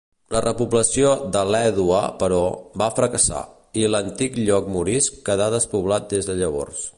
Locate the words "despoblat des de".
5.59-6.41